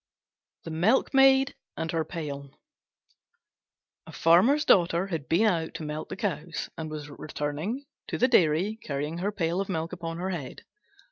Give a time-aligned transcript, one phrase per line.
[0.63, 2.59] THE MILKMAID AND HER PAIL
[4.07, 8.27] A farmer's daughter had been out to milk the cows, and was returning to the
[8.27, 10.63] dairy carrying her pail of milk upon her head.